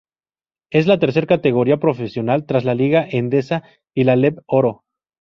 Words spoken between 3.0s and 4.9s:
Endesa y la Leb Oro.